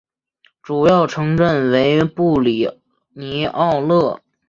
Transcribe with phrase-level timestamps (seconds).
[0.63, 2.67] 主要城镇为布里
[3.13, 4.19] 尼奥勒。